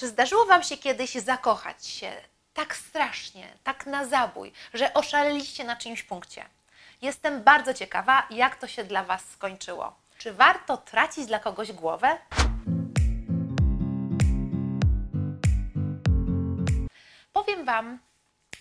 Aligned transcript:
Czy 0.00 0.08
zdarzyło 0.08 0.46
Wam 0.46 0.62
się 0.62 0.76
kiedyś 0.76 1.14
zakochać 1.14 1.86
się 1.86 2.12
tak 2.54 2.76
strasznie, 2.76 3.48
tak 3.64 3.86
na 3.86 4.06
zabój, 4.06 4.52
że 4.74 4.94
oszaleliście 4.94 5.64
na 5.64 5.76
czyimś 5.76 6.02
punkcie? 6.02 6.44
Jestem 7.02 7.42
bardzo 7.42 7.74
ciekawa, 7.74 8.26
jak 8.30 8.56
to 8.56 8.68
się 8.68 8.84
dla 8.84 9.04
Was 9.04 9.24
skończyło. 9.24 9.94
Czy 10.18 10.32
warto 10.32 10.76
tracić 10.76 11.26
dla 11.26 11.38
kogoś 11.38 11.72
głowę? 11.72 12.18
Powiem 17.32 17.64
Wam, 17.64 17.98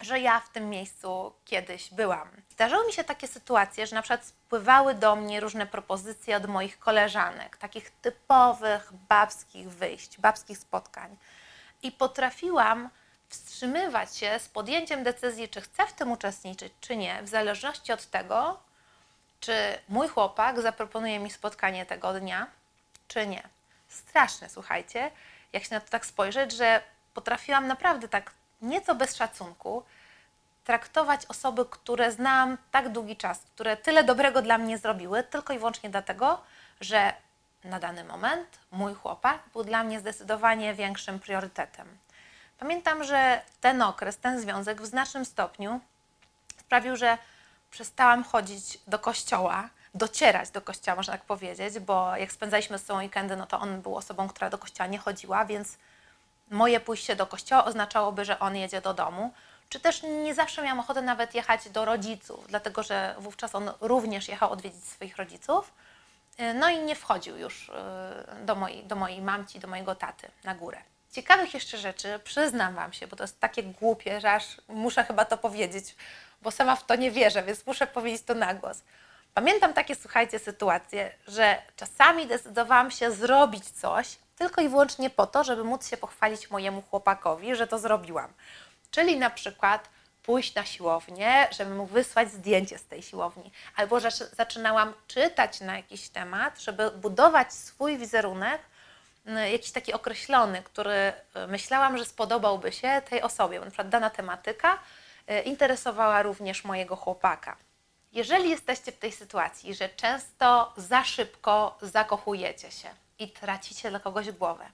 że 0.02 0.20
ja 0.20 0.40
w 0.40 0.50
tym 0.50 0.70
miejscu 0.70 1.34
kiedyś 1.46 1.94
byłam. 1.94 2.30
Zdarzyły 2.50 2.88
mi 2.88 2.94
się 2.94 3.04
takie 3.04 3.28
sytuacje, 3.28 3.88
że 3.88 3.96
na 3.96 4.02
przykład 4.02 4.26
spływały 4.26 4.94
do 4.94 5.16
mnie 5.16 5.40
różne 5.40 5.66
propozycje 5.66 6.38
od 6.38 6.48
moich 6.48 6.80
koleżanek, 6.80 7.58
takich 7.58 7.90
typowych 7.90 8.94
babskich 9.10 9.70
wyjść, 9.70 10.20
babskich 10.20 10.58
spotkań. 10.58 11.18
I 11.84 11.92
potrafiłam 11.92 12.90
wstrzymywać 13.30 14.18
się 14.18 14.40
z 14.40 14.50
podjęciem 14.50 15.04
decyzji, 15.04 15.50
czy 15.50 15.62
chcę 15.62 15.88
w 15.88 15.94
tym 15.94 16.12
uczestniczyć, 16.12 16.74
czy 16.82 16.96
nie, 16.96 17.24
w 17.24 17.28
zależności 17.28 17.92
od 17.92 18.06
tego, 18.06 18.60
czy 19.40 19.54
mój 19.90 20.08
chłopak 20.08 20.62
zaproponuje 20.62 21.20
mi 21.20 21.32
spotkanie 21.32 21.86
tego 21.86 22.14
dnia, 22.14 22.48
czy 23.08 23.28
nie. 23.28 23.44
Straszne, 23.88 24.50
słuchajcie, 24.50 25.12
jak 25.54 25.64
się 25.64 25.76
na 25.76 25.82
to 25.82 25.90
tak 25.90 26.06
spojrzeć, 26.06 26.52
że 26.52 26.84
potrafiłam 27.14 27.68
naprawdę 27.68 28.08
tak 28.08 28.32
nieco 28.62 28.96
bez 28.96 29.16
szacunku 29.16 29.84
traktować 30.64 31.26
osoby, 31.26 31.66
które 31.66 32.12
znam 32.12 32.58
tak 32.72 32.90
długi 32.90 33.16
czas, 33.16 33.40
które 33.56 33.78
tyle 33.78 34.04
dobrego 34.04 34.42
dla 34.42 34.58
mnie 34.58 34.78
zrobiły, 34.78 35.24
tylko 35.24 35.54
i 35.54 35.58
wyłącznie 35.58 35.90
dlatego, 35.90 36.42
że 36.82 37.14
na 37.64 37.80
dany 37.80 38.04
moment 38.04 38.60
mój 38.72 38.94
chłopak 38.94 39.40
był 39.54 39.64
dla 39.64 39.84
mnie 39.84 40.00
zdecydowanie 40.00 40.74
większym 40.74 41.20
priorytetem. 41.20 41.88
Pamiętam, 42.60 43.04
że 43.04 43.42
ten 43.62 43.82
okres, 43.82 44.18
ten 44.18 44.42
związek 44.42 44.82
w 44.82 44.86
znacznym 44.86 45.26
stopniu 45.26 45.80
sprawił, 46.58 46.96
że 46.96 47.18
przestałam 47.72 48.24
chodzić 48.24 48.80
do 48.88 49.00
kościoła, 49.00 49.70
docierać 49.94 50.50
do 50.50 50.62
kościoła, 50.62 50.96
można 50.96 51.14
tak 51.14 51.26
powiedzieć, 51.26 51.80
bo 51.80 52.16
jak 52.16 52.32
spędzaliśmy 52.32 52.78
z 52.78 52.86
sobą 52.86 53.00
weekendy, 53.00 53.36
no 53.36 53.46
to 53.46 53.60
on 53.60 53.82
był 53.82 53.96
osobą, 53.96 54.28
która 54.28 54.50
do 54.50 54.58
kościoła 54.58 54.88
nie 54.88 54.98
chodziła, 54.98 55.46
więc 55.46 55.78
moje 56.50 56.80
pójście 56.80 57.16
do 57.16 57.28
kościoła 57.28 57.66
oznaczałoby, 57.66 58.26
że 58.26 58.40
on 58.40 58.56
jedzie 58.56 58.82
do 58.82 58.94
domu. 58.94 59.34
Czy 59.70 59.80
też 59.80 60.04
nie 60.04 60.36
zawsze 60.36 60.62
miałam 60.62 60.80
ochotę 60.80 61.02
nawet 61.02 61.36
jechać 61.36 61.70
do 61.70 61.86
rodziców, 61.86 62.48
dlatego 62.48 62.84
że 62.84 63.16
wówczas 63.20 63.56
on 63.56 63.72
również 63.82 64.28
jechał 64.28 64.52
odwiedzić 64.52 64.86
swoich 64.86 65.18
rodziców. 65.18 65.74
No 66.56 66.70
i 66.70 66.80
nie 66.80 66.96
wchodził 66.96 67.38
już 67.38 67.70
y, 67.70 67.72
do 68.46 68.56
mojej, 68.56 68.84
do 68.84 68.96
mojej 68.96 69.22
mamci, 69.22 69.60
do 69.60 69.68
mojego 69.68 69.96
taty 69.96 70.28
na 70.44 70.56
górę. 70.56 70.78
Ciekawych 71.12 71.54
jeszcze 71.54 71.78
rzeczy, 71.78 72.20
przyznam 72.24 72.76
Wam 72.76 72.94
się, 72.94 73.08
bo 73.08 73.16
to 73.16 73.24
jest 73.24 73.40
takie 73.40 73.64
głupie, 73.64 74.22
że 74.22 74.32
aż 74.32 74.58
muszę 74.68 75.04
chyba 75.04 75.26
to 75.26 75.38
powiedzieć, 75.38 75.96
bo 76.42 76.52
sama 76.52 76.76
w 76.76 76.86
to 76.86 76.96
nie 76.96 77.12
wierzę, 77.12 77.44
więc 77.44 77.66
muszę 77.66 77.88
powiedzieć 77.88 78.22
to 78.22 78.34
na 78.34 78.54
głos. 78.54 78.82
Pamiętam 79.34 79.74
takie, 79.74 79.96
słuchajcie, 79.96 80.40
sytuacje, 80.40 81.12
że 81.28 81.62
czasami 81.76 82.28
decydowałam 82.28 82.92
się 82.92 83.12
zrobić 83.12 83.66
coś 83.70 84.18
tylko 84.40 84.62
i 84.62 84.70
wyłącznie 84.70 85.10
po 85.10 85.28
to, 85.28 85.44
żeby 85.44 85.64
móc 85.64 85.90
się 85.90 85.98
pochwalić 85.98 86.50
mojemu 86.50 86.82
chłopakowi, 86.82 87.56
że 87.56 87.68
to 87.68 87.80
zrobiłam. 87.80 88.34
Czyli 88.92 89.18
na 89.18 89.30
przykład 89.30 89.90
pójść 90.24 90.56
na 90.56 90.66
siłownię, 90.66 91.48
żeby 91.52 91.76
mu 91.76 91.86
wysłać 91.86 92.32
zdjęcie 92.32 92.78
z 92.78 92.86
tej 92.86 93.02
siłowni, 93.02 93.52
albo 93.76 94.00
że 94.00 94.10
zaczynałam 94.12 94.94
czytać 95.08 95.62
na 95.62 95.78
jakiś 95.78 96.10
temat, 96.10 96.62
żeby 96.62 96.92
budować 96.92 97.54
swój 97.54 97.98
wizerunek, 97.98 98.62
jakiś 99.52 99.72
taki 99.72 99.94
określony, 99.94 100.64
który 100.64 101.14
y, 101.44 101.48
myślałam, 101.48 101.98
że 101.98 102.06
spodobałby 102.06 102.72
się 102.72 103.02
tej 103.10 103.22
osobie. 103.22 103.60
Na 103.60 103.66
przykład 103.66 103.90
dana 103.90 104.10
tematyka 104.10 104.80
y, 105.32 105.42
interesowała 105.42 106.22
również 106.22 106.64
mojego 106.64 106.96
chłopaka. 106.96 107.58
Jeżeli 108.12 108.50
jesteście 108.50 108.92
w 108.92 109.00
tej 109.00 109.12
sytuacji, 109.12 109.76
że 109.76 109.90
często 109.90 110.74
za 110.78 111.04
szybko 111.04 111.78
zakochujecie 111.82 112.72
się 112.72 112.90
i 113.20 113.32
tracicie 113.32 113.90
dla 113.90 114.00
kogoś 114.00 114.32
głowę, 114.32 114.66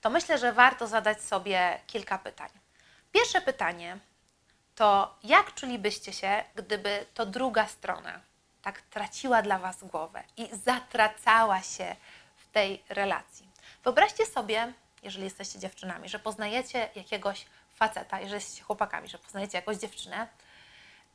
to 0.00 0.10
myślę, 0.10 0.38
że 0.38 0.52
warto 0.52 0.86
zadać 0.86 1.22
sobie 1.22 1.80
kilka 1.86 2.18
pytań. 2.18 2.48
Pierwsze 3.12 3.40
pytanie 3.40 3.98
to, 4.74 5.14
jak 5.22 5.54
czulibyście 5.54 6.12
się, 6.12 6.44
gdyby 6.54 7.06
to 7.14 7.26
druga 7.26 7.66
strona 7.66 8.20
tak 8.62 8.80
traciła 8.80 9.42
dla 9.42 9.58
Was 9.58 9.84
głowę 9.84 10.22
i 10.36 10.48
zatracała 10.64 11.62
się 11.62 11.96
w 12.36 12.52
tej 12.52 12.82
relacji? 12.88 13.48
Wyobraźcie 13.84 14.26
sobie, 14.26 14.72
jeżeli 15.02 15.24
jesteście 15.24 15.58
dziewczynami, 15.58 16.08
że 16.08 16.18
poznajecie 16.18 16.88
jakiegoś 16.94 17.46
faceta, 17.74 18.20
jeżeli 18.20 18.34
jesteście 18.34 18.62
chłopakami, 18.62 19.08
że 19.08 19.18
poznajecie 19.18 19.58
jakąś 19.58 19.76
dziewczynę 19.76 20.28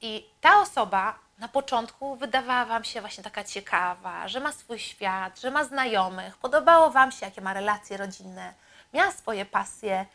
i 0.02 0.30
ta 0.42 0.62
osoba 0.62 1.20
na 1.38 1.48
początku 1.48 2.16
wydawała 2.16 2.66
Wam 2.66 2.84
się 2.84 3.02
właśnie 3.02 3.24
taka 3.24 3.44
ciekawa, 3.44 4.28
że 4.28 4.40
ma 4.40 4.52
swój 4.52 4.80
świat, 4.80 5.40
że 5.40 5.52
ma 5.52 5.64
znajomych, 5.64 6.38
podobało 6.38 6.92
Wam 6.92 7.12
się, 7.12 7.26
jakie 7.26 7.42
ma 7.42 7.54
relacje 7.54 7.98
rodzinne, 7.98 8.54
miała 8.94 9.12
swoje 9.12 9.46
pasje, 9.46 10.06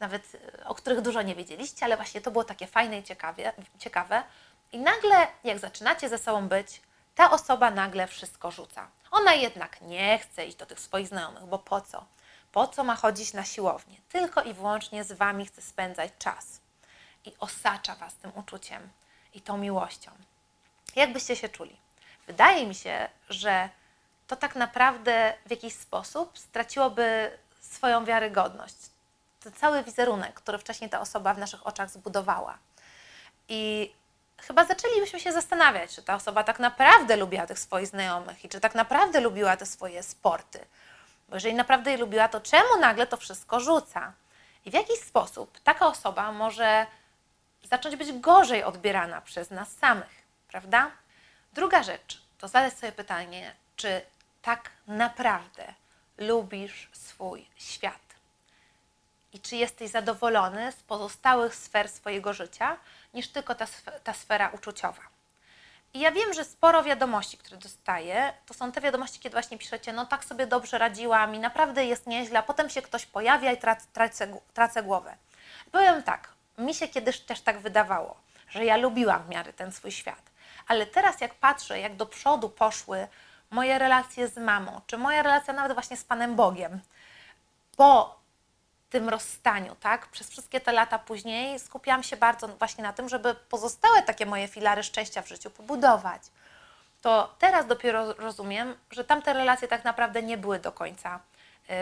nawet 0.00 0.34
e, 0.34 0.64
o 0.64 0.74
których 0.74 1.00
dużo 1.00 1.22
nie 1.22 1.34
wiedzieliście, 1.34 1.84
ale 1.84 1.96
właśnie 1.96 2.20
to 2.20 2.30
było 2.30 2.44
takie 2.44 2.66
fajne 2.66 2.98
i 2.98 3.02
ciekawe. 3.02 3.52
ciekawe. 3.78 4.22
I 4.72 4.78
nagle, 4.78 5.26
jak 5.44 5.58
zaczynacie 5.58 6.08
ze 6.08 6.18
sobą 6.18 6.48
być, 6.48 6.82
ta 7.14 7.30
osoba 7.30 7.70
nagle 7.70 8.06
wszystko 8.06 8.50
rzuca. 8.50 8.88
Ona 9.10 9.34
jednak 9.34 9.80
nie 9.80 10.18
chce 10.18 10.46
iść 10.46 10.56
do 10.56 10.66
tych 10.66 10.80
swoich 10.80 11.08
znajomych, 11.08 11.46
bo 11.46 11.58
po 11.58 11.80
co? 11.80 12.04
Po 12.52 12.66
co 12.66 12.84
ma 12.84 12.96
chodzić 12.96 13.32
na 13.32 13.44
siłownię? 13.44 13.96
Tylko 14.08 14.42
i 14.42 14.54
wyłącznie 14.54 15.04
z 15.04 15.12
Wami 15.12 15.46
chce 15.46 15.62
spędzać 15.62 16.12
czas. 16.18 16.60
I 17.24 17.32
osacza 17.38 17.94
Was 17.94 18.14
tym 18.14 18.32
uczuciem 18.34 18.90
i 19.34 19.40
tą 19.40 19.58
miłością. 19.58 20.10
Jak 20.96 21.12
byście 21.12 21.36
się 21.36 21.48
czuli? 21.48 21.76
Wydaje 22.26 22.66
mi 22.66 22.74
się, 22.74 23.08
że 23.30 23.68
to 24.26 24.36
tak 24.36 24.56
naprawdę 24.56 25.34
w 25.46 25.50
jakiś 25.50 25.74
sposób 25.74 26.38
straciłoby 26.38 27.38
swoją 27.60 28.04
wiarygodność. 28.04 28.76
To 29.40 29.50
cały 29.50 29.84
wizerunek, 29.84 30.34
który 30.34 30.58
wcześniej 30.58 30.90
ta 30.90 31.00
osoba 31.00 31.34
w 31.34 31.38
naszych 31.38 31.66
oczach 31.66 31.90
zbudowała. 31.90 32.58
I 33.48 33.92
chyba 34.38 34.64
zaczęlibyśmy 34.64 35.20
się 35.20 35.32
zastanawiać, 35.32 35.94
czy 35.94 36.02
ta 36.02 36.14
osoba 36.14 36.44
tak 36.44 36.58
naprawdę 36.58 37.16
lubiła 37.16 37.46
tych 37.46 37.58
swoich 37.58 37.86
znajomych 37.86 38.44
i 38.44 38.48
czy 38.48 38.60
tak 38.60 38.74
naprawdę 38.74 39.20
lubiła 39.20 39.56
te 39.56 39.66
swoje 39.66 40.02
sporty. 40.02 40.66
Bo 41.28 41.36
jeżeli 41.36 41.54
naprawdę 41.54 41.90
je 41.90 41.96
lubiła, 41.96 42.28
to 42.28 42.40
czemu 42.40 42.80
nagle 42.80 43.06
to 43.06 43.16
wszystko 43.16 43.60
rzuca? 43.60 44.12
I 44.64 44.70
w 44.70 44.74
jakiś 44.74 44.98
sposób 45.00 45.60
taka 45.60 45.86
osoba 45.86 46.32
może 46.32 46.86
zacząć 47.68 47.96
być 47.96 48.12
gorzej 48.12 48.64
odbierana 48.64 49.20
przez 49.20 49.50
nas 49.50 49.72
samych, 49.72 50.22
prawda? 50.48 50.90
Druga 51.52 51.82
rzecz 51.82 52.22
to 52.38 52.48
zadać 52.48 52.74
sobie 52.74 52.92
pytanie, 52.92 53.54
czy 53.76 54.02
tak 54.42 54.70
naprawdę 54.86 55.74
lubisz 56.18 56.88
swój 56.92 57.46
świat? 57.56 58.08
I 59.32 59.40
czy 59.40 59.56
jesteś 59.56 59.90
zadowolony 59.90 60.72
z 60.72 60.82
pozostałych 60.82 61.54
sfer 61.54 61.88
swojego 61.88 62.32
życia, 62.32 62.76
niż 63.14 63.28
tylko 63.28 63.54
ta, 63.54 63.66
ta 64.04 64.12
sfera 64.12 64.48
uczuciowa? 64.48 65.02
I 65.94 66.00
ja 66.00 66.12
wiem, 66.12 66.34
że 66.34 66.44
sporo 66.44 66.82
wiadomości, 66.82 67.38
które 67.38 67.56
dostaję, 67.56 68.32
to 68.46 68.54
są 68.54 68.72
te 68.72 68.80
wiadomości, 68.80 69.20
kiedy 69.20 69.32
właśnie 69.32 69.58
piszecie, 69.58 69.92
no 69.92 70.06
tak 70.06 70.24
sobie 70.24 70.46
dobrze 70.46 70.78
radziłam 70.78 71.34
i 71.34 71.38
naprawdę 71.38 71.84
jest 71.84 72.06
nieźle, 72.06 72.38
a 72.38 72.42
potem 72.42 72.70
się 72.70 72.82
ktoś 72.82 73.06
pojawia 73.06 73.52
i 73.52 73.56
tracę, 73.56 73.86
tracę 74.54 74.82
głowę. 74.82 75.16
Powiem 75.72 76.02
tak, 76.02 76.28
mi 76.58 76.74
się 76.74 76.88
kiedyś 76.88 77.20
też 77.20 77.40
tak 77.40 77.58
wydawało, 77.58 78.16
że 78.50 78.64
ja 78.64 78.76
lubiłam 78.76 79.22
w 79.22 79.28
miarę 79.28 79.52
ten 79.52 79.72
swój 79.72 79.90
świat. 79.90 80.22
Ale 80.68 80.86
teraz 80.86 81.20
jak 81.20 81.34
patrzę, 81.34 81.80
jak 81.80 81.96
do 81.96 82.06
przodu 82.06 82.48
poszły 82.48 83.08
moje 83.50 83.78
relacje 83.78 84.28
z 84.28 84.36
mamą, 84.36 84.80
czy 84.86 84.98
moja 84.98 85.22
relacja 85.22 85.54
nawet 85.54 85.72
właśnie 85.72 85.96
z 85.96 86.04
Panem 86.04 86.36
Bogiem, 86.36 86.80
po 87.76 88.18
tym 88.90 89.08
rozstaniu, 89.08 89.74
tak? 89.80 90.06
Przez 90.06 90.30
wszystkie 90.30 90.60
te 90.60 90.72
lata 90.72 90.98
później 90.98 91.58
skupiałam 91.58 92.02
się 92.02 92.16
bardzo 92.16 92.48
właśnie 92.48 92.84
na 92.84 92.92
tym, 92.92 93.08
żeby 93.08 93.34
pozostałe 93.34 94.02
takie 94.02 94.26
moje 94.26 94.48
filary 94.48 94.82
szczęścia 94.82 95.22
w 95.22 95.28
życiu 95.28 95.50
pobudować. 95.50 96.22
To 97.02 97.34
teraz 97.38 97.66
dopiero 97.66 98.12
rozumiem, 98.12 98.76
że 98.90 99.04
tamte 99.04 99.32
relacje 99.32 99.68
tak 99.68 99.84
naprawdę 99.84 100.22
nie 100.22 100.38
były 100.38 100.58
do 100.58 100.72
końca 100.72 101.20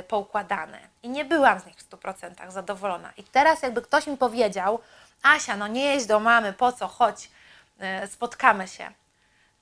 poukładane 0.09 0.79
i 1.03 1.09
nie 1.09 1.25
byłam 1.25 1.61
z 1.61 1.67
nich 1.67 1.77
w 1.77 1.91
100% 1.91 2.51
zadowolona. 2.51 3.13
I 3.17 3.25
teraz 3.25 3.63
jakby 3.63 3.83
ktoś 3.83 4.07
mi 4.07 4.17
powiedział, 4.17 4.79
Asia, 5.23 5.57
no 5.57 5.67
nie 5.67 5.85
jeźdź 5.85 6.07
do 6.07 6.21
mamy, 6.21 6.53
po 6.53 6.73
co, 6.73 6.89
chodź, 6.89 7.31
y, 8.05 8.07
spotkamy 8.07 8.69
się 8.69 8.93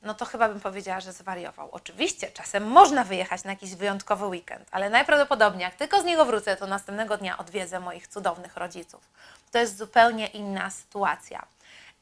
no 0.05 0.15
to 0.15 0.25
chyba 0.25 0.49
bym 0.49 0.61
powiedziała, 0.61 1.01
że 1.01 1.13
zwariował. 1.13 1.69
Oczywiście, 1.73 2.31
czasem 2.31 2.67
można 2.67 3.05
wyjechać 3.05 3.45
na 3.45 3.51
jakiś 3.51 3.75
wyjątkowy 3.75 4.27
weekend, 4.27 4.69
ale 4.71 4.91
najprawdopodobniej, 4.91 5.63
jak 5.63 5.75
tylko 5.75 6.01
z 6.01 6.05
niego 6.05 6.25
wrócę, 6.25 6.57
to 6.57 6.67
następnego 6.67 7.17
dnia 7.17 7.39
odwiedzę 7.39 7.81
moich 7.81 8.09
cudownych 8.09 8.57
rodziców. 8.57 9.09
To 9.51 9.59
jest 9.59 9.79
zupełnie 9.79 10.27
inna 10.27 10.71
sytuacja. 10.71 11.47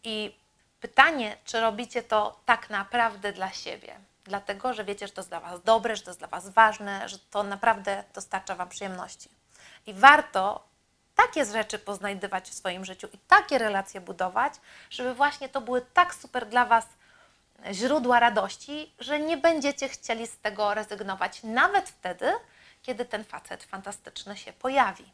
I 0.05 0.35
pytanie, 0.81 1.37
czy 1.45 1.61
robicie 1.61 2.03
to 2.03 2.41
tak 2.47 2.71
naprawdę 2.71 3.33
dla 3.33 3.51
siebie, 3.51 3.95
dlatego 4.25 4.73
że 4.73 4.85
wiecie, 4.85 5.07
że 5.07 5.13
to 5.13 5.21
jest 5.21 5.31
dla 5.31 5.41
Was 5.41 5.63
dobre, 5.63 5.97
że 5.97 6.03
to 6.03 6.11
jest 6.11 6.21
dla 6.21 6.29
Was 6.29 6.49
ważne, 6.49 7.09
że 7.09 7.19
to 7.19 7.43
naprawdę 7.43 8.05
dostarcza 8.15 8.55
Wam 8.55 8.69
przyjemności. 8.69 9.29
I 9.87 9.95
warto 9.95 10.65
takie 11.15 11.45
rzeczy 11.45 11.79
poznajdywać 11.79 12.51
w 12.51 12.55
swoim 12.55 12.85
życiu 12.85 13.09
i 13.13 13.19
takie 13.19 13.59
relacje 13.59 14.01
budować, 14.01 14.55
żeby 14.91 15.15
właśnie 15.15 15.49
to 15.49 15.61
były 15.61 15.81
tak 15.81 16.15
super 16.15 16.47
dla 16.47 16.65
Was 16.67 16.87
źródła 17.73 18.21
radości, 18.21 18.93
że 18.99 19.21
nie 19.21 19.37
będziecie 19.37 19.89
chcieli 19.89 20.27
z 20.27 20.39
tego 20.39 20.75
rezygnować, 20.75 21.43
nawet 21.43 21.89
wtedy, 21.89 22.33
kiedy 22.83 23.05
ten 23.05 23.25
facet 23.25 23.65
fantastyczny 23.65 24.37
się 24.37 24.53
pojawi. 24.53 25.13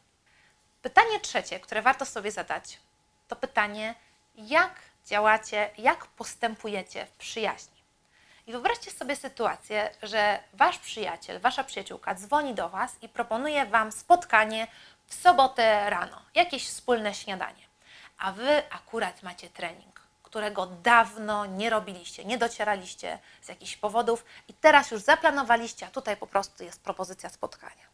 Pytanie 0.81 1.19
trzecie, 1.19 1.59
które 1.59 1.81
warto 1.81 2.05
sobie 2.05 2.31
zadać, 2.31 2.79
to 3.27 3.35
pytanie, 3.35 3.95
jak 4.35 4.71
działacie, 5.05 5.69
jak 5.77 6.05
postępujecie 6.05 7.05
w 7.05 7.11
przyjaźni. 7.11 7.78
I 8.49 8.51
wyobraźcie 8.51 8.91
sobie 8.91 9.15
sytuację, 9.15 9.89
że 10.03 10.39
wasz 10.53 10.77
przyjaciel, 10.77 11.39
wasza 11.39 11.63
przyjaciółka 11.63 12.15
dzwoni 12.15 12.53
do 12.53 12.69
was 12.69 12.95
i 13.01 13.09
proponuje 13.09 13.65
wam 13.65 13.91
spotkanie 13.91 14.67
w 15.07 15.13
sobotę 15.13 15.89
rano, 15.89 16.21
jakieś 16.35 16.67
wspólne 16.67 17.13
śniadanie, 17.13 17.63
a 18.17 18.31
wy 18.31 18.63
akurat 18.69 19.23
macie 19.23 19.49
trening, 19.49 20.01
którego 20.23 20.65
dawno 20.65 21.45
nie 21.45 21.69
robiliście, 21.69 22.25
nie 22.25 22.37
docieraliście 22.37 23.19
z 23.41 23.47
jakichś 23.47 23.77
powodów 23.77 24.25
i 24.47 24.53
teraz 24.53 24.91
już 24.91 25.01
zaplanowaliście, 25.01 25.87
a 25.87 25.89
tutaj 25.89 26.17
po 26.17 26.27
prostu 26.27 26.63
jest 26.63 26.83
propozycja 26.83 27.29
spotkania. 27.29 27.85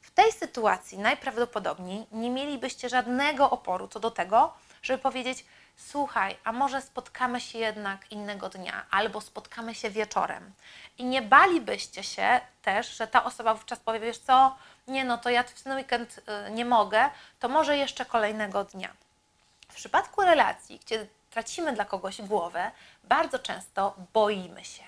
W 0.00 0.10
tej 0.10 0.32
sytuacji 0.32 0.98
najprawdopodobniej 0.98 2.06
nie 2.12 2.30
mielibyście 2.30 2.88
żadnego 2.88 3.50
oporu 3.50 3.88
co 3.88 4.00
do 4.00 4.10
tego, 4.10 4.54
żeby 4.82 5.02
powiedzieć: 5.02 5.44
Słuchaj, 5.76 6.36
a 6.44 6.52
może 6.52 6.82
spotkamy 6.82 7.40
się 7.40 7.58
jednak 7.58 8.12
innego 8.12 8.48
dnia, 8.48 8.86
albo 8.90 9.20
spotkamy 9.20 9.74
się 9.74 9.90
wieczorem. 9.90 10.52
I 10.98 11.04
nie 11.04 11.22
balibyście 11.22 12.02
się 12.02 12.40
też, 12.62 12.96
że 12.96 13.06
ta 13.06 13.24
osoba 13.24 13.54
wówczas 13.54 13.78
powie: 13.78 14.00
Wiesz 14.00 14.18
co, 14.18 14.56
nie, 14.88 15.04
no 15.04 15.18
to 15.18 15.30
ja 15.30 15.42
w 15.42 15.62
ten 15.62 15.76
weekend 15.76 16.18
y, 16.18 16.50
nie 16.50 16.64
mogę, 16.64 17.10
to 17.40 17.48
może 17.48 17.76
jeszcze 17.76 18.04
kolejnego 18.04 18.64
dnia. 18.64 18.88
W 19.68 19.74
przypadku 19.74 20.22
relacji, 20.22 20.78
gdzie 20.78 21.06
tracimy 21.30 21.72
dla 21.72 21.84
kogoś 21.84 22.22
głowę, 22.22 22.70
bardzo 23.04 23.38
często 23.38 23.94
boimy 24.12 24.64
się. 24.64 24.82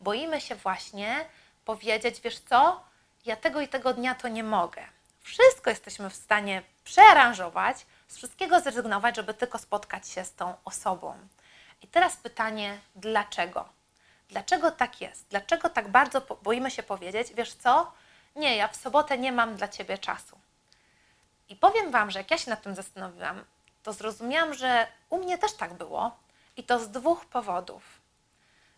Boimy 0.00 0.40
się 0.40 0.54
właśnie 0.54 1.24
powiedzieć: 1.64 2.20
Wiesz 2.20 2.38
co, 2.38 2.80
ja 3.26 3.36
tego 3.36 3.60
i 3.60 3.68
tego 3.68 3.94
dnia 3.94 4.14
to 4.14 4.28
nie 4.28 4.44
mogę. 4.44 4.82
Wszystko 5.22 5.70
jesteśmy 5.70 6.10
w 6.10 6.14
stanie 6.14 6.62
przearanżować, 6.84 7.86
z 8.10 8.16
wszystkiego 8.16 8.60
zrezygnować, 8.60 9.16
żeby 9.16 9.34
tylko 9.34 9.58
spotkać 9.58 10.08
się 10.08 10.24
z 10.24 10.34
tą 10.34 10.54
osobą. 10.64 11.18
I 11.82 11.86
teraz 11.86 12.16
pytanie, 12.16 12.78
dlaczego? 12.96 13.68
Dlaczego 14.28 14.70
tak 14.70 15.00
jest? 15.00 15.26
Dlaczego 15.30 15.68
tak 15.68 15.88
bardzo 15.88 16.20
boimy 16.42 16.70
się 16.70 16.82
powiedzieć, 16.82 17.34
wiesz 17.34 17.54
co? 17.54 17.92
Nie, 18.36 18.56
ja 18.56 18.68
w 18.68 18.76
sobotę 18.76 19.18
nie 19.18 19.32
mam 19.32 19.56
dla 19.56 19.68
ciebie 19.68 19.98
czasu. 19.98 20.38
I 21.48 21.56
powiem 21.56 21.90
Wam, 21.90 22.10
że 22.10 22.18
jak 22.18 22.30
ja 22.30 22.38
się 22.38 22.50
nad 22.50 22.62
tym 22.62 22.74
zastanowiłam, 22.74 23.44
to 23.82 23.92
zrozumiałam, 23.92 24.54
że 24.54 24.86
u 25.10 25.18
mnie 25.18 25.38
też 25.38 25.52
tak 25.52 25.74
było 25.74 26.16
i 26.56 26.64
to 26.64 26.78
z 26.78 26.90
dwóch 26.90 27.24
powodów. 27.24 27.82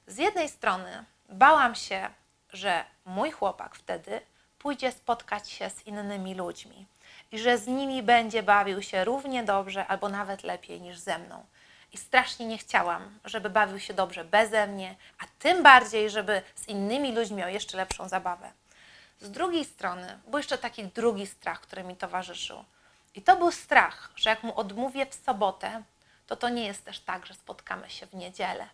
Z 0.06 0.17
jednej 0.19 0.49
strony 0.49 1.05
bałam 1.29 1.75
się, 1.75 2.11
że 2.52 2.84
mój 3.05 3.31
chłopak 3.31 3.75
wtedy 3.75 4.20
pójdzie 4.58 4.93
spotkać 4.93 5.50
się 5.50 5.70
z 5.70 5.87
innymi 5.87 6.34
ludźmi 6.34 6.87
i 7.32 7.38
że 7.38 7.58
z 7.58 7.67
nimi 7.67 8.02
będzie 8.02 8.43
bawił 8.43 8.82
się 8.82 9.05
równie 9.05 9.44
dobrze 9.44 9.87
albo 9.87 10.08
nawet 10.08 10.43
lepiej 10.43 10.81
niż 10.81 10.99
ze 10.99 11.19
mną. 11.19 11.44
I 11.93 11.96
strasznie 11.96 12.46
nie 12.46 12.58
chciałam, 12.58 13.19
żeby 13.25 13.50
bawił 13.50 13.81
się 13.81 13.94
dobrze 13.94 14.25
beze 14.25 14.67
mnie, 14.67 14.94
a 15.19 15.25
tym 15.38 15.62
bardziej, 15.62 16.11
żeby 16.11 16.43
z 16.55 16.69
innymi 16.69 17.12
ludźmi 17.12 17.37
miał 17.37 17.49
jeszcze 17.49 17.76
lepszą 17.76 18.08
zabawę. 18.08 18.52
Z 19.20 19.31
drugiej 19.31 19.64
strony 19.64 20.19
był 20.26 20.38
jeszcze 20.38 20.58
taki 20.58 20.84
drugi 20.84 21.26
strach, 21.26 21.61
który 21.61 21.84
mi 21.84 21.96
towarzyszył. 21.96 22.64
I 23.14 23.23
to 23.23 23.37
był 23.37 23.52
strach, 23.52 24.11
że 24.17 24.31
jak 24.31 24.43
mu 24.43 24.58
odmówię 24.58 25.06
w 25.06 25.14
sobotę, 25.14 25.82
to 26.26 26.37
to 26.37 26.49
nie 26.49 26.67
jest 26.67 26.84
też 26.84 27.00
tak, 27.00 27.26
że 27.26 27.34
spotkamy 27.34 27.90
się 27.90 28.06
w 28.06 28.14
niedzielę. 28.14 28.69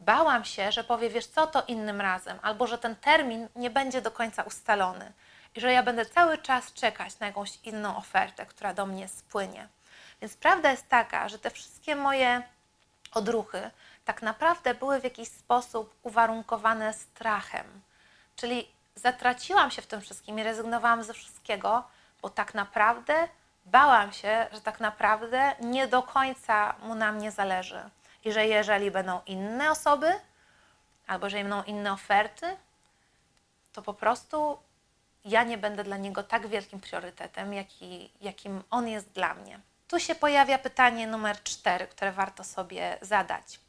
Bałam 0.00 0.44
się, 0.44 0.72
że 0.72 0.84
powie, 0.84 1.10
wiesz 1.10 1.26
co, 1.26 1.46
to 1.46 1.62
innym 1.68 2.00
razem, 2.00 2.38
albo 2.42 2.66
że 2.66 2.78
ten 2.78 2.96
termin 2.96 3.48
nie 3.56 3.70
będzie 3.70 4.02
do 4.02 4.10
końca 4.10 4.42
ustalony 4.42 5.12
i 5.54 5.60
że 5.60 5.72
ja 5.72 5.82
będę 5.82 6.06
cały 6.06 6.38
czas 6.38 6.72
czekać 6.72 7.18
na 7.18 7.26
jakąś 7.26 7.58
inną 7.64 7.96
ofertę, 7.96 8.46
która 8.46 8.74
do 8.74 8.86
mnie 8.86 9.08
spłynie. 9.08 9.68
Więc 10.20 10.36
prawda 10.36 10.70
jest 10.70 10.88
taka, 10.88 11.28
że 11.28 11.38
te 11.38 11.50
wszystkie 11.50 11.96
moje 11.96 12.42
odruchy 13.14 13.70
tak 14.04 14.22
naprawdę 14.22 14.74
były 14.74 15.00
w 15.00 15.04
jakiś 15.04 15.28
sposób 15.28 15.94
uwarunkowane 16.02 16.94
strachem. 16.94 17.82
Czyli 18.36 18.68
zatraciłam 18.94 19.70
się 19.70 19.82
w 19.82 19.86
tym 19.86 20.00
wszystkim 20.00 20.38
i 20.38 20.42
rezygnowałam 20.42 21.02
ze 21.02 21.14
wszystkiego, 21.14 21.84
bo 22.22 22.30
tak 22.30 22.54
naprawdę 22.54 23.28
bałam 23.66 24.12
się, 24.12 24.46
że 24.52 24.60
tak 24.60 24.80
naprawdę 24.80 25.54
nie 25.60 25.88
do 25.88 26.02
końca 26.02 26.74
mu 26.82 26.94
na 26.94 27.12
mnie 27.12 27.30
zależy. 27.30 27.90
I 28.24 28.32
że 28.32 28.46
jeżeli 28.46 28.90
będą 28.90 29.20
inne 29.26 29.70
osoby, 29.70 30.12
albo 31.06 31.26
jeżeli 31.26 31.44
będą 31.44 31.62
inne 31.62 31.92
oferty, 31.92 32.56
to 33.72 33.82
po 33.82 33.94
prostu 33.94 34.58
ja 35.24 35.44
nie 35.44 35.58
będę 35.58 35.84
dla 35.84 35.96
niego 35.96 36.22
tak 36.22 36.46
wielkim 36.46 36.80
priorytetem, 36.80 37.54
jaki, 37.54 38.12
jakim 38.20 38.62
on 38.70 38.88
jest 38.88 39.12
dla 39.12 39.34
mnie. 39.34 39.60
Tu 39.88 40.00
się 40.00 40.14
pojawia 40.14 40.58
pytanie 40.58 41.06
numer 41.06 41.42
cztery, 41.42 41.86
które 41.86 42.12
warto 42.12 42.44
sobie 42.44 42.98
zadać. 43.02 43.60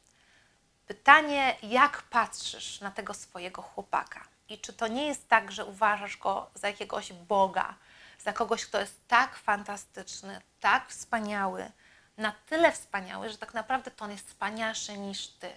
Pytanie, 0.86 1.56
jak 1.62 2.02
patrzysz 2.02 2.80
na 2.80 2.90
tego 2.90 3.14
swojego 3.14 3.62
chłopaka? 3.62 4.24
I 4.48 4.58
czy 4.58 4.72
to 4.72 4.88
nie 4.88 5.06
jest 5.06 5.28
tak, 5.28 5.52
że 5.52 5.64
uważasz 5.64 6.16
go 6.16 6.50
za 6.54 6.68
jakiegoś 6.68 7.12
Boga, 7.12 7.74
za 8.18 8.32
kogoś, 8.32 8.66
kto 8.66 8.80
jest 8.80 9.08
tak 9.08 9.36
fantastyczny, 9.36 10.40
tak 10.60 10.88
wspaniały, 10.88 11.70
na 12.16 12.32
tyle 12.46 12.72
wspaniały, 12.72 13.30
że 13.30 13.38
tak 13.38 13.54
naprawdę 13.54 13.90
to 13.90 14.04
on 14.04 14.10
jest 14.10 14.28
wspanialszy 14.28 14.98
niż 14.98 15.26
ty. 15.26 15.52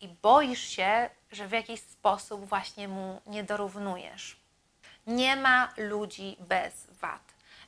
I 0.00 0.08
boisz 0.08 0.60
się, 0.68 1.10
że 1.32 1.48
w 1.48 1.52
jakiś 1.52 1.80
sposób 1.80 2.48
właśnie 2.48 2.88
mu 2.88 3.20
nie 3.26 3.44
dorównujesz. 3.44 4.43
Nie 5.06 5.36
ma 5.36 5.72
ludzi 5.76 6.36
bez 6.40 6.86
wad. 7.00 7.20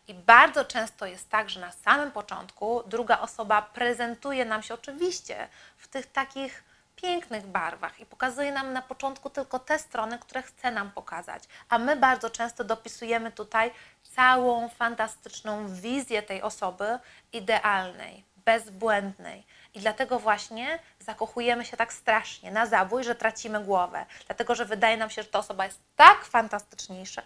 I 0.08 0.14
bardzo 0.14 0.64
często 0.64 1.06
jest 1.06 1.30
tak, 1.30 1.50
że 1.50 1.60
na 1.60 1.72
samym 1.72 2.10
początku 2.10 2.82
druga 2.86 3.20
osoba 3.20 3.62
prezentuje 3.62 4.44
nam 4.44 4.62
się 4.62 4.74
oczywiście 4.74 5.48
w 5.76 5.88
tych 5.88 6.06
takich 6.06 6.64
pięknych 6.96 7.46
barwach 7.46 8.00
i 8.00 8.06
pokazuje 8.06 8.52
nam 8.52 8.72
na 8.72 8.82
początku 8.82 9.30
tylko 9.30 9.58
te 9.58 9.78
strony, 9.78 10.18
które 10.18 10.42
chce 10.42 10.70
nam 10.70 10.90
pokazać. 10.90 11.42
A 11.68 11.78
my 11.78 11.96
bardzo 11.96 12.30
często 12.30 12.64
dopisujemy 12.64 13.32
tutaj 13.32 13.70
całą 14.02 14.68
fantastyczną 14.68 15.68
wizję 15.68 16.22
tej 16.22 16.42
osoby 16.42 16.98
idealnej, 17.32 18.24
bezbłędnej. 18.44 19.44
I 19.74 19.80
dlatego 19.80 20.18
właśnie 20.18 20.78
zakochujemy 21.06 21.64
się 21.64 21.76
tak 21.76 21.92
strasznie 21.92 22.50
na 22.50 22.66
zabój, 22.66 23.04
że 23.04 23.14
tracimy 23.14 23.64
głowę. 23.64 24.06
Dlatego, 24.26 24.54
że 24.54 24.64
wydaje 24.64 24.96
nam 24.96 25.10
się, 25.10 25.22
że 25.22 25.28
ta 25.28 25.38
osoba 25.38 25.64
jest 25.64 25.80
tak 25.96 26.24
fantastyczniejsza, 26.24 27.22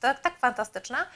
tak, 0.00 0.20
tak 0.20 0.38
fantastyczna, 0.38 1.06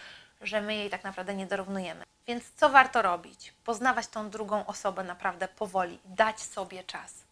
że 0.41 0.61
my 0.61 0.75
jej 0.75 0.91
tak 0.91 1.05
naprawdę 1.05 1.35
nie 1.35 1.47
dorównujemy. 1.47 2.05
Więc 2.27 2.45
co 2.57 2.71
warto 2.71 3.03
robić? 3.03 3.53
Poznawać 3.65 4.07
tą 4.07 4.31
drugą 4.31 4.67
osobę 4.67 5.05
naprawdę 5.05 5.49
powoli, 5.49 5.99
dać 6.05 6.41
sobie 6.41 6.85
czas. 6.85 7.25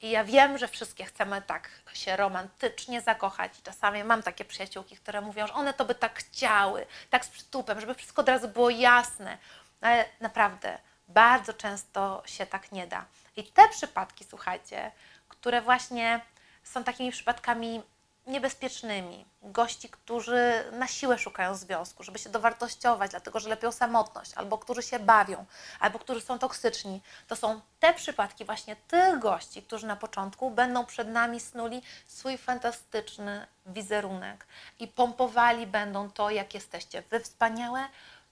I 0.00 0.10
ja 0.10 0.24
wiem, 0.24 0.58
że 0.58 0.68
wszystkie 0.68 1.04
chcemy 1.04 1.42
tak 1.42 1.70
się 1.92 2.16
romantycznie 2.16 3.00
zakochać. 3.00 3.58
I 3.58 3.62
czasami 3.62 4.04
mam 4.04 4.22
takie 4.22 4.44
przyjaciółki, 4.44 4.96
które 4.96 5.20
mówią, 5.20 5.46
że 5.46 5.52
one 5.52 5.74
to 5.74 5.84
by 5.84 5.94
tak 5.94 6.18
chciały, 6.18 6.86
tak 7.10 7.24
z 7.24 7.28
przytupem, 7.28 7.80
żeby 7.80 7.94
wszystko 7.94 8.22
od 8.22 8.28
razu 8.28 8.48
było 8.48 8.70
jasne. 8.70 9.38
Ale 9.80 10.04
naprawdę 10.20 10.78
bardzo 11.08 11.54
często 11.54 12.22
się 12.26 12.46
tak 12.46 12.72
nie 12.72 12.86
da. 12.86 13.04
I 13.36 13.44
te 13.44 13.68
przypadki, 13.68 14.24
słuchajcie, 14.24 14.92
które 15.28 15.62
właśnie 15.62 16.20
są 16.64 16.84
takimi 16.84 17.12
przypadkami 17.12 17.82
niebezpiecznymi, 18.28 19.24
gości, 19.42 19.88
którzy 19.88 20.64
na 20.72 20.86
siłę 20.86 21.18
szukają 21.18 21.54
związku, 21.54 22.02
żeby 22.02 22.18
się 22.18 22.30
dowartościować, 22.30 23.10
dlatego 23.10 23.40
że 23.40 23.48
lepią 23.48 23.72
samotność, 23.72 24.32
albo 24.34 24.58
którzy 24.58 24.82
się 24.82 24.98
bawią, 24.98 25.44
albo 25.80 25.98
którzy 25.98 26.20
są 26.20 26.38
toksyczni. 26.38 27.00
To 27.28 27.36
są 27.36 27.60
te 27.80 27.94
przypadki 27.94 28.44
właśnie 28.44 28.76
tych 28.76 29.18
gości, 29.18 29.62
którzy 29.62 29.86
na 29.86 29.96
początku 29.96 30.50
będą 30.50 30.86
przed 30.86 31.08
nami 31.08 31.40
snuli 31.40 31.82
swój 32.06 32.38
fantastyczny 32.38 33.46
wizerunek 33.66 34.46
i 34.78 34.88
pompowali 34.88 35.66
będą 35.66 36.10
to, 36.10 36.30
jak 36.30 36.54
jesteście 36.54 37.02
wy 37.02 37.20
wspaniałe, 37.20 37.88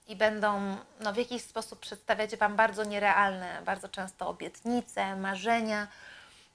i 0.07 0.17
będą 0.17 0.77
no, 1.01 1.13
w 1.13 1.17
jakiś 1.17 1.43
sposób 1.43 1.81
przedstawiać 1.81 2.37
Wam 2.37 2.57
bardzo 2.57 2.85
nierealne, 2.85 3.63
bardzo 3.65 3.89
często 3.89 4.29
obietnice, 4.29 5.17
marzenia. 5.17 5.87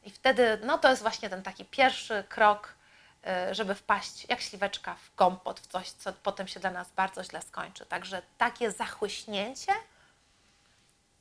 I 0.03 0.11
wtedy 0.11 0.59
no, 0.63 0.77
to 0.77 0.89
jest 0.89 1.01
właśnie 1.01 1.29
ten 1.29 1.43
taki 1.43 1.65
pierwszy 1.65 2.23
krok 2.29 2.75
Y, 3.27 3.55
żeby 3.55 3.75
wpaść 3.75 4.29
jak 4.29 4.41
śliweczka 4.41 4.95
w 4.95 5.15
kompot, 5.15 5.59
w 5.59 5.67
coś, 5.67 5.89
co 5.89 6.13
potem 6.13 6.47
się 6.47 6.59
dla 6.59 6.71
nas 6.71 6.91
bardzo 6.91 7.23
źle 7.23 7.41
skończy. 7.41 7.85
Także 7.85 8.21
takie 8.37 8.71
zachłyśnięcie 8.71 9.73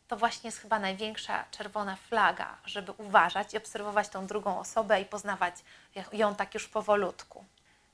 to 0.08 0.16
właśnie 0.16 0.48
jest 0.48 0.58
chyba 0.58 0.78
największa 0.78 1.44
czerwona 1.50 1.96
flaga, 1.96 2.56
żeby 2.64 2.92
uważać 2.92 3.54
i 3.54 3.56
obserwować 3.56 4.08
tą 4.08 4.26
drugą 4.26 4.58
osobę 4.58 5.00
i 5.00 5.04
poznawać 5.04 5.54
ją 6.12 6.34
tak 6.34 6.54
już 6.54 6.68
powolutku. 6.68 7.44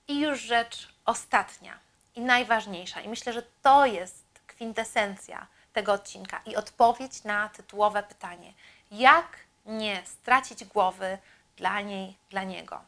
I 0.08 0.20
już 0.20 0.40
rzecz 0.40 0.88
ostatnia 1.04 1.78
i 2.14 2.20
najważniejsza, 2.20 3.00
i 3.00 3.08
myślę, 3.08 3.32
że 3.32 3.42
to 3.62 3.86
jest 3.86 4.25
kwintesencja 4.56 5.46
tego 5.72 5.92
odcinka 5.92 6.40
i 6.46 6.56
odpowiedź 6.56 7.25
na 7.25 7.48
tytułowe 7.48 8.02
pytanie: 8.02 8.52
jak 8.90 9.38
nie 9.66 10.02
stracić 10.06 10.64
głowy 10.64 11.18
dla 11.56 11.80
niej, 11.80 12.16
dla 12.30 12.42
niego? 12.42 12.80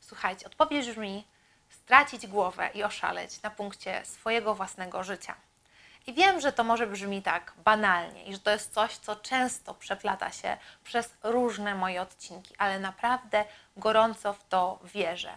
Słuchajcie, 0.00 0.46
odpowiedź 0.46 0.90
brzmi: 0.90 1.26
stracić 1.70 2.26
głowę 2.26 2.70
i 2.74 2.84
oszaleć 2.84 3.42
na 3.42 3.50
punkcie 3.50 4.02
swojego 4.04 4.54
własnego 4.54 5.04
życia. 5.04 5.34
I 6.06 6.12
wiem, 6.12 6.40
że 6.40 6.52
to 6.52 6.64
może 6.64 6.86
brzmi 6.86 7.22
tak 7.22 7.52
banalnie 7.64 8.24
i 8.24 8.32
że 8.32 8.38
to 8.38 8.50
jest 8.50 8.74
coś, 8.74 8.96
co 8.96 9.16
często 9.16 9.74
przeplata 9.74 10.32
się 10.32 10.56
przez 10.84 11.12
różne 11.22 11.74
moje 11.74 12.02
odcinki, 12.02 12.54
ale 12.58 12.78
naprawdę 12.78 13.44
gorąco 13.76 14.32
w 14.32 14.48
to 14.48 14.78
wierzę. 14.84 15.32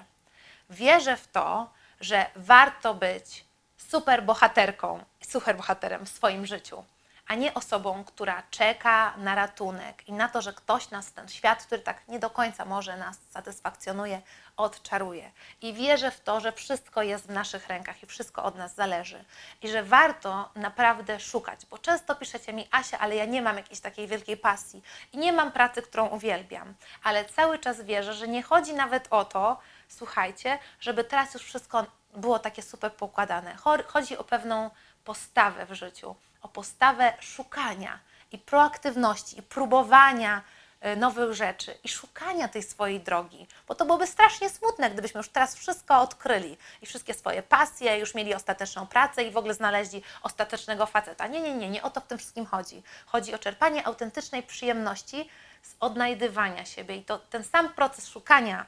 Wierzę 0.70 1.18
w 1.18 1.28
to, 1.28 1.70
że 2.00 2.26
warto 2.36 2.94
być 2.94 3.46
super 3.90 4.24
bohaterką, 4.24 5.06
super 5.28 5.58
bohaterem 5.58 6.06
w 6.06 6.10
swoim 6.10 6.46
życiu, 6.46 6.84
a 7.28 7.36
nie 7.36 7.54
osobą, 7.54 8.04
która 8.04 8.44
czeka 8.52 9.14
na 9.18 9.36
ratunek 9.36 10.08
i 10.08 10.14
na 10.14 10.30
to, 10.30 10.42
że 10.42 10.54
ktoś 10.54 10.90
nas, 10.90 11.12
ten 11.12 11.28
świat, 11.28 11.66
który 11.66 11.82
tak 11.82 12.08
nie 12.08 12.20
do 12.20 12.30
końca 12.30 12.66
może 12.66 12.98
nas 12.98 13.18
satysfakcjonuje, 13.30 14.22
odczaruje. 14.58 15.32
I 15.62 15.74
wierzę 15.74 16.12
w 16.12 16.22
to, 16.22 16.40
że 16.40 16.52
wszystko 16.52 17.04
jest 17.04 17.28
w 17.28 17.30
naszych 17.30 17.68
rękach 17.68 18.04
i 18.04 18.06
wszystko 18.06 18.44
od 18.44 18.56
nas 18.56 18.76
zależy. 18.76 19.26
I 19.62 19.70
że 19.70 19.84
warto 19.84 20.50
naprawdę 20.56 21.20
szukać, 21.20 21.66
bo 21.66 21.78
często 21.78 22.16
piszecie 22.16 22.54
mi, 22.54 22.68
Asia, 22.72 23.00
ale 23.00 23.16
ja 23.16 23.26
nie 23.26 23.42
mam 23.42 23.58
jakiejś 23.58 23.80
takiej 23.80 24.08
wielkiej 24.08 24.38
pasji 24.38 24.84
i 25.14 25.18
nie 25.18 25.34
mam 25.34 25.52
pracy, 25.52 25.82
którą 25.82 26.08
uwielbiam. 26.08 26.74
Ale 27.04 27.26
cały 27.26 27.60
czas 27.60 27.82
wierzę, 27.82 28.14
że 28.14 28.28
nie 28.28 28.44
chodzi 28.44 28.74
nawet 28.74 29.08
o 29.10 29.26
to, 29.26 29.60
słuchajcie, 29.88 30.60
żeby 30.80 31.04
teraz 31.04 31.34
już 31.34 31.44
wszystko 31.44 31.86
było 32.16 32.40
takie 32.40 32.62
super 32.62 32.94
pokładane. 32.94 33.56
Chodzi 33.88 34.18
o 34.18 34.24
pewną 34.24 34.70
postawę 35.04 35.66
w 35.66 35.74
życiu, 35.74 36.16
o 36.42 36.48
postawę 36.48 37.14
szukania 37.20 38.00
i 38.32 38.38
proaktywności, 38.38 39.40
i 39.40 39.42
próbowania 39.42 40.42
y, 40.86 40.96
nowych 40.98 41.34
rzeczy 41.34 41.78
i 41.84 41.90
szukania 41.90 42.48
tej 42.48 42.64
swojej 42.64 43.00
drogi, 43.00 43.48
bo 43.68 43.76
to 43.76 43.86
byłoby 43.86 44.08
strasznie 44.08 44.50
smutne, 44.50 44.90
gdybyśmy 44.90 45.18
już 45.18 45.30
teraz 45.30 45.56
wszystko 45.56 46.02
odkryli 46.02 46.58
i 46.82 46.86
wszystkie 46.86 47.14
swoje 47.14 47.44
pasje, 47.44 48.00
już 48.00 48.16
mieli 48.16 48.34
ostateczną 48.34 48.88
pracę 48.88 49.24
i 49.24 49.32
w 49.32 49.38
ogóle 49.38 49.54
znaleźli 49.54 50.04
ostatecznego 50.22 50.86
faceta. 50.86 51.28
Nie, 51.28 51.42
nie, 51.42 51.54
nie, 51.54 51.70
nie 51.70 51.84
o 51.84 51.90
to 51.90 52.02
w 52.02 52.08
tym 52.08 52.18
wszystkim 52.18 52.46
chodzi. 52.46 52.84
Chodzi 53.06 53.34
o 53.34 53.40
czerpanie 53.40 53.88
autentycznej 53.88 54.44
przyjemności 54.44 55.30
z 55.62 55.76
odnajdywania 55.80 56.66
siebie 56.66 56.96
i 56.96 57.04
to 57.04 57.20
ten 57.20 57.44
sam 57.44 57.74
proces 57.74 58.08
szukania 58.08 58.66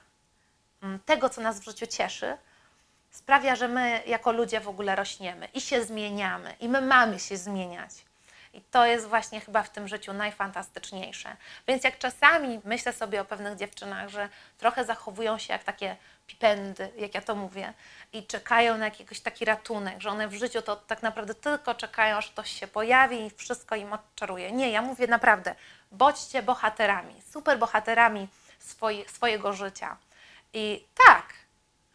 mm, 0.83 0.99
tego, 0.99 1.29
co 1.29 1.41
nas 1.41 1.59
w 1.59 1.63
życiu 1.63 1.87
cieszy, 1.87 2.37
sprawia, 3.15 3.55
że 3.55 3.67
my 3.67 4.03
jako 4.05 4.31
ludzie 4.31 4.59
w 4.59 4.67
ogóle 4.67 4.95
rośniemy 4.95 5.47
i 5.53 5.61
się 5.61 5.83
zmieniamy, 5.83 6.55
i 6.59 6.69
my 6.69 6.81
mamy 6.81 7.19
się 7.19 7.37
zmieniać. 7.37 7.91
I 8.53 8.61
to 8.61 8.85
jest 8.85 9.07
właśnie 9.07 9.41
chyba 9.41 9.63
w 9.63 9.69
tym 9.69 9.87
życiu 9.87 10.13
najfantastyczniejsze. 10.13 11.35
Więc 11.67 11.83
jak 11.83 11.97
czasami 11.97 12.61
myślę 12.63 12.93
sobie 12.93 13.21
o 13.21 13.25
pewnych 13.25 13.57
dziewczynach, 13.57 14.09
że 14.09 14.29
trochę 14.57 14.85
zachowują 14.85 15.37
się 15.37 15.53
jak 15.53 15.63
takie 15.63 15.95
pipendy, 16.27 16.91
jak 16.97 17.15
ja 17.15 17.21
to 17.21 17.35
mówię, 17.35 17.73
i 18.13 18.23
czekają 18.23 18.77
na 18.77 18.85
jakiś 18.85 19.19
taki 19.19 19.45
ratunek, 19.45 20.01
że 20.01 20.09
one 20.09 20.27
w 20.27 20.33
życiu 20.33 20.61
to 20.61 20.75
tak 20.75 21.03
naprawdę 21.03 21.35
tylko 21.35 21.75
czekają, 21.75 22.17
aż 22.17 22.31
ktoś 22.31 22.59
się 22.59 22.67
pojawi 22.67 23.25
i 23.25 23.29
wszystko 23.29 23.75
im 23.75 23.93
odczaruje. 23.93 24.51
Nie, 24.51 24.71
ja 24.71 24.81
mówię 24.81 25.07
naprawdę, 25.07 25.55
bądźcie 25.91 26.43
bohaterami, 26.43 27.21
super 27.31 27.59
bohaterami 27.59 28.27
swoje, 28.59 29.09
swojego 29.09 29.53
życia. 29.53 29.97
I 30.53 30.85
tak, 31.07 31.24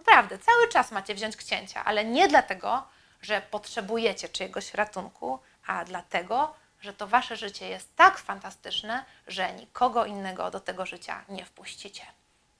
Naprawdę, 0.00 0.38
cały 0.38 0.68
czas 0.68 0.90
macie 0.90 1.14
wziąć 1.14 1.36
księcia, 1.36 1.84
ale 1.84 2.04
nie 2.04 2.28
dlatego, 2.28 2.86
że 3.22 3.40
potrzebujecie 3.40 4.28
czyjegoś 4.28 4.74
ratunku, 4.74 5.38
a 5.66 5.84
dlatego, 5.84 6.54
że 6.80 6.92
to 6.92 7.06
wasze 7.06 7.36
życie 7.36 7.68
jest 7.68 7.96
tak 7.96 8.18
fantastyczne, 8.18 9.04
że 9.26 9.52
nikogo 9.52 10.04
innego 10.04 10.50
do 10.50 10.60
tego 10.60 10.86
życia 10.86 11.24
nie 11.28 11.44
wpuścicie. 11.44 12.02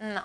No, 0.00 0.22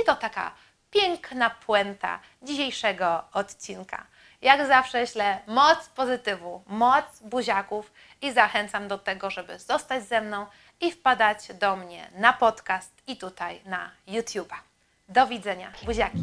i 0.00 0.04
to 0.04 0.14
taka 0.14 0.52
piękna 0.90 1.50
puenta 1.50 2.20
dzisiejszego 2.42 3.24
odcinka. 3.32 4.06
Jak 4.42 4.66
zawsze 4.66 5.06
ślę 5.06 5.38
moc 5.46 5.88
pozytywu, 5.88 6.62
moc 6.66 7.04
buziaków 7.20 7.92
i 8.22 8.32
zachęcam 8.32 8.88
do 8.88 8.98
tego, 8.98 9.30
żeby 9.30 9.58
zostać 9.58 10.04
ze 10.04 10.20
mną 10.20 10.46
i 10.80 10.92
wpadać 10.92 11.52
do 11.54 11.76
mnie 11.76 12.10
na 12.14 12.32
podcast 12.32 12.92
i 13.06 13.16
tutaj 13.16 13.60
na 13.64 13.90
YouTube'a. 14.08 14.65
Do 15.08 15.26
widzenia. 15.26 15.72
Buziaki. 15.84 16.18